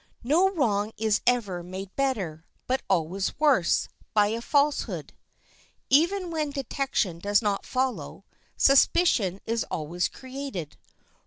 No 0.23 0.49
wrong 0.49 0.93
is 0.97 1.21
ever 1.27 1.61
made 1.61 1.95
better, 1.95 2.43
but 2.65 2.81
always 2.89 3.37
worse, 3.39 3.87
by 4.15 4.29
a 4.29 4.41
falsehood. 4.41 5.13
Even 5.91 6.31
when 6.31 6.49
detection 6.49 7.19
does 7.19 7.39
not 7.43 7.67
follow, 7.67 8.25
suspicion 8.57 9.41
is 9.45 9.63
always 9.69 10.07
created. 10.07 10.75